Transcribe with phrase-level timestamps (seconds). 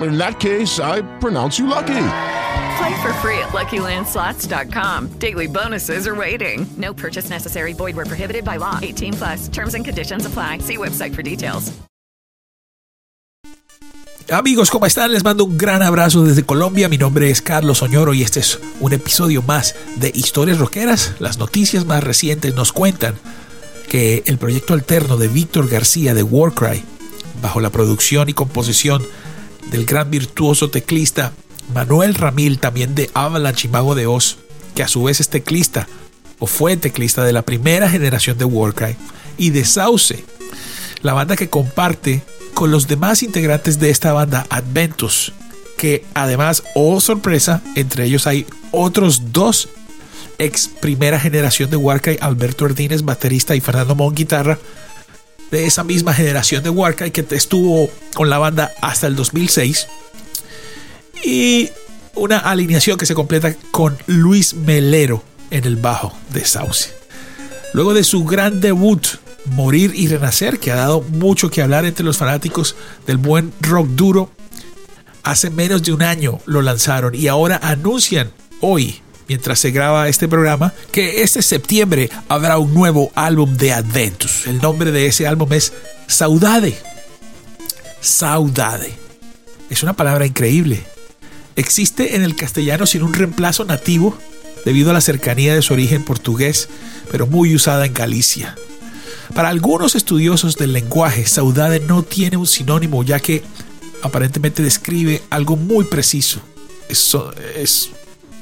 [0.00, 2.02] In that case, I pronounce you lucky.
[2.78, 5.08] Play for free at LuckyLandSlots.com.
[5.18, 6.66] Daily bonuses are waiting.
[6.76, 7.74] No purchase necessary.
[7.74, 8.78] Void where prohibited by law.
[8.80, 9.48] 18 plus.
[9.48, 10.58] Terms and conditions apply.
[10.58, 11.72] See website for details.
[14.32, 15.10] Amigos, ¿cómo están?
[15.10, 16.88] Les mando un gran abrazo desde Colombia.
[16.88, 21.14] Mi nombre es Carlos Oñoro y este es un episodio más de Historias Roqueras.
[21.18, 23.16] Las noticias más recientes nos cuentan
[23.88, 26.84] que el proyecto alterno de Víctor García de Warcry,
[27.42, 29.02] bajo la producción y composición
[29.70, 31.32] del gran virtuoso teclista
[31.74, 34.38] Manuel Ramil, también de Avalanche y Mago de Oz,
[34.74, 35.88] que a su vez es teclista
[36.38, 38.96] o fue teclista de la primera generación de Warcry,
[39.36, 40.24] y de Sauce,
[41.02, 42.22] la banda que comparte
[42.54, 45.32] con los demás integrantes de esta banda Adventus,
[45.76, 49.68] que además, oh sorpresa, entre ellos hay otros dos
[50.38, 54.58] ex primera generación de Warcry, Alberto Erdínez, baterista, y Fernando Mon, guitarra,
[55.50, 59.88] de esa misma generación de Warcry que estuvo con la banda hasta el 2006.
[61.24, 61.70] Y
[62.14, 66.90] una alineación que se completa con Luis Melero en el bajo de Sauce.
[67.72, 69.06] Luego de su gran debut,
[69.46, 72.74] Morir y Renacer, que ha dado mucho que hablar entre los fanáticos
[73.06, 74.30] del buen rock duro,
[75.22, 80.26] hace menos de un año lo lanzaron y ahora anuncian hoy, mientras se graba este
[80.26, 84.48] programa, que este septiembre habrá un nuevo álbum de Adventus.
[84.48, 85.72] El nombre de ese álbum es
[86.08, 86.76] Saudade.
[88.00, 88.92] Saudade.
[89.70, 90.82] Es una palabra increíble.
[91.54, 94.18] Existe en el castellano sin un reemplazo nativo
[94.64, 96.68] debido a la cercanía de su origen portugués,
[97.12, 98.56] pero muy usada en Galicia.
[99.32, 103.44] Para algunos estudiosos del lenguaje, saudade no tiene un sinónimo ya que
[104.02, 106.40] aparentemente describe algo muy preciso.
[106.88, 107.90] Es,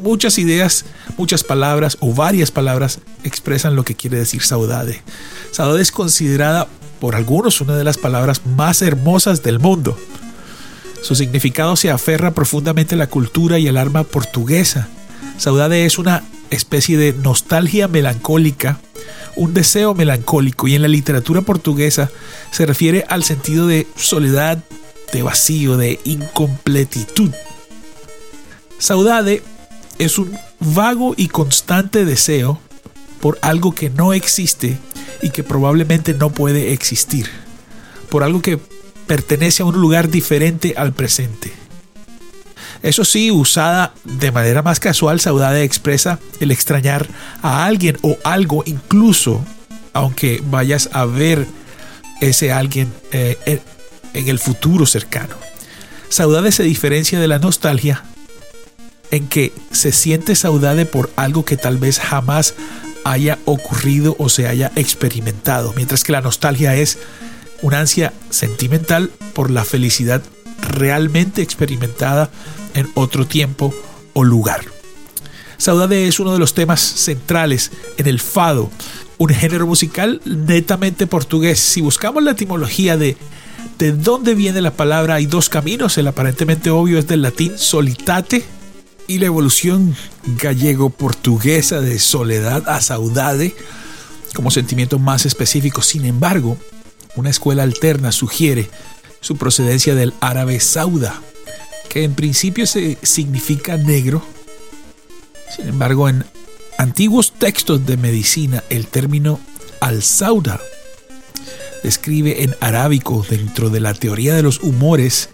[0.00, 0.84] muchas ideas,
[1.16, 5.02] muchas palabras o varias palabras expresan lo que quiere decir saudade.
[5.50, 6.68] Saudade es considerada
[7.00, 9.98] por algunos una de las palabras más hermosas del mundo.
[11.02, 14.88] Su significado se aferra profundamente a la cultura y el alma portuguesa.
[15.38, 18.80] Saudade es una especie de nostalgia melancólica,
[19.36, 22.10] un deseo melancólico y en la literatura portuguesa
[22.50, 24.62] se refiere al sentido de soledad,
[25.12, 27.30] de vacío, de incompletitud.
[28.78, 29.42] Saudade
[30.00, 32.58] es un vago y constante deseo
[33.20, 34.78] por algo que no existe
[35.20, 37.28] y que probablemente no puede existir,
[38.08, 38.58] por algo que
[39.06, 41.52] pertenece a un lugar diferente al presente.
[42.82, 47.06] Eso sí, usada de manera más casual, saudade expresa el extrañar
[47.42, 49.44] a alguien o algo, incluso
[49.92, 51.46] aunque vayas a ver
[52.22, 53.36] ese alguien eh,
[54.14, 55.36] en, el futuro cercano.
[56.08, 58.02] Saudade se diferencia de la nostalgia
[59.10, 62.54] en que se siente saudade por algo que tal vez jamás
[63.04, 66.98] haya ocurrido o se haya experimentado, mientras que la nostalgia es
[67.62, 70.22] una ansia sentimental por la felicidad
[70.60, 72.30] realmente experimentada
[72.74, 73.74] en otro tiempo
[74.12, 74.60] o lugar.
[75.56, 78.70] Saudade es uno de los temas centrales en el fado,
[79.18, 81.58] un género musical netamente portugués.
[81.58, 83.16] Si buscamos la etimología de
[83.80, 85.96] de dónde viene la palabra, hay dos caminos.
[85.96, 88.44] El aparentemente obvio es del latín solitate
[89.10, 89.96] y la evolución
[90.40, 93.56] gallego-portuguesa de soledad a saudade
[94.36, 95.82] como sentimiento más específico.
[95.82, 96.56] Sin embargo,
[97.16, 98.70] una escuela alterna sugiere
[99.20, 101.20] su procedencia del árabe sauda,
[101.88, 104.24] que en principio se significa negro.
[105.56, 106.24] Sin embargo, en
[106.78, 109.40] antiguos textos de medicina, el término
[109.80, 110.60] al-sauda
[111.82, 115.30] describe en arábico dentro de la teoría de los humores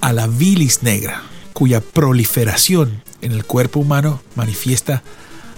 [0.00, 1.22] a la bilis negra,
[1.56, 5.02] cuya proliferación en el cuerpo humano manifiesta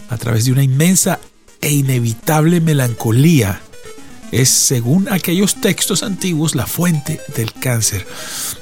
[0.08, 1.18] a través de una inmensa
[1.60, 3.60] e inevitable melancolía
[4.30, 8.06] es, según aquellos textos antiguos, la fuente del cáncer.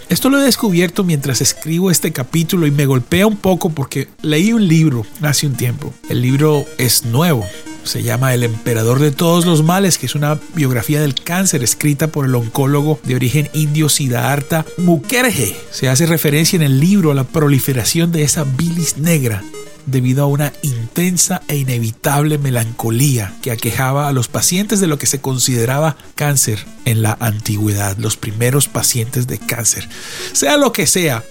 [0.08, 4.54] Esto lo he descubierto mientras escribo este capítulo y me golpea un poco porque leí
[4.54, 5.92] un libro hace un tiempo.
[6.08, 7.44] El libro es nuevo,
[7.86, 12.08] Se llama El emperador de todos los males, que es una biografía del cáncer escrita
[12.08, 15.56] por el oncólogo de origen indio Siddhartha Mukherjee.
[15.70, 19.44] Se hace referencia en el libro a la proliferación de esa bilis negra
[19.86, 25.06] debido a una intensa e inevitable melancolía que aquejaba a los pacientes de lo que
[25.06, 29.88] se consideraba cáncer en la antigüedad, los primeros pacientes de cáncer.
[30.32, 31.24] Sea lo que sea,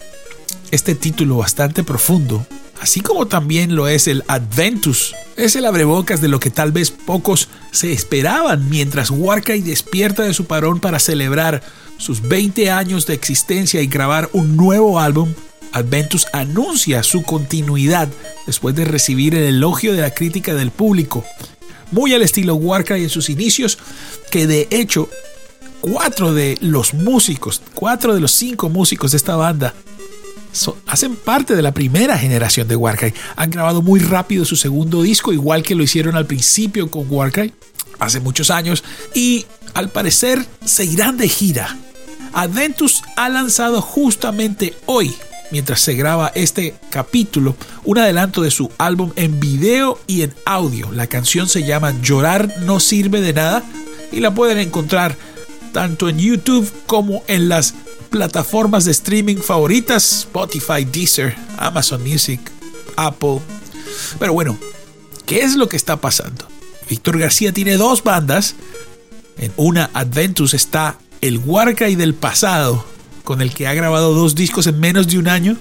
[0.72, 2.48] este título bastante profundo,
[2.82, 6.92] así como también lo es el Adventus, es el abrebocas de lo que tal vez
[6.92, 11.62] pocos se esperaban mientras Warcry despierta de su parón para celebrar
[11.98, 15.34] sus 20 años de existencia y grabar un nuevo álbum
[15.72, 18.08] Adventus anuncia su continuidad
[18.46, 21.26] después de recibir el elogio de la crítica del público,
[21.92, 23.78] muy al estilo Warcry en sus inicios,
[24.32, 25.10] que de hecho
[25.82, 29.74] cuatro de los músicos, cuatro de los cinco músicos de esta banda
[30.88, 33.14] hacen parte de la primera generación de Warcry.
[33.36, 37.54] Han grabado muy rápido su segundo disco, igual que lo hicieron al principio con Warcry,
[38.00, 41.78] hace muchos años, y al parecer se irán de gira.
[42.34, 45.16] Adventus ha lanzado justamente hoy
[45.52, 50.92] mientras se graba este capítulo, un adelanto de su álbum en video y en audio.
[50.92, 53.64] La canción se llama Llorar no sirve de nada
[54.12, 55.16] y la pueden encontrar
[55.72, 57.74] tanto en YouTube como en las
[58.16, 62.40] plataformas de streaming favoritas, Spotify, Deezer, Amazon Music,
[62.96, 63.42] Apple.
[64.18, 64.58] Pero bueno,
[65.26, 66.48] ¿qué es lo que está pasando?
[66.90, 68.56] Víctor García tiene dos bandas.
[69.38, 72.86] En una Adventus está el Warcry del pasado,
[73.26, 75.58] con el que ha grabado dos discos en menos de un año.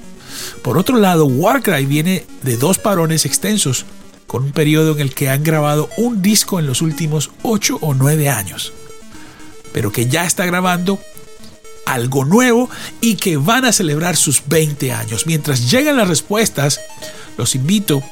[0.62, 3.84] Por otro lado, Warcry viene de dos parones extensos,
[4.28, 7.94] con un periodo en el que han grabado un disco en los últimos 8 o
[7.94, 8.72] 9 años,
[9.72, 11.00] pero que ya está grabando
[11.94, 12.68] algo nuevo
[13.00, 15.26] y que van a celebrar sus 20 años.
[15.26, 16.80] Mientras llegan las respuestas,
[17.38, 18.02] los invito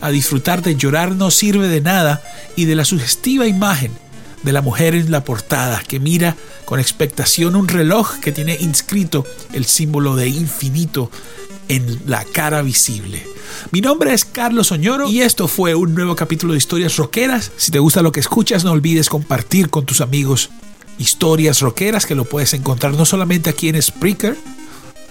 [0.00, 2.22] a disfrutar de Llorar no sirve de nada
[2.56, 3.92] y de la sugestiva imagen
[4.42, 9.24] de la mujer en la portada que mira con expectación un reloj que tiene inscrito
[9.52, 11.10] el símbolo de infinito
[11.68, 13.24] en la cara visible.
[13.70, 17.52] Mi nombre es Carlos Oñoro y esto fue un nuevo capítulo de Historias Roqueras.
[17.56, 20.50] Si te gusta lo que escuchas, no olvides compartir con tus amigos
[20.98, 24.36] historias rockeras que lo puedes encontrar no solamente aquí en Spreaker,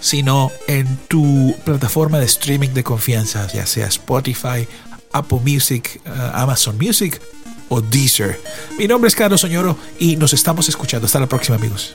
[0.00, 4.66] sino en tu plataforma de streaming de confianza, ya sea Spotify,
[5.12, 7.20] Apple Music, eh, Amazon Music
[7.68, 8.40] o Deezer.
[8.78, 11.06] Mi nombre es Carlos Soñoro y nos estamos escuchando.
[11.06, 11.94] Hasta la próxima amigos.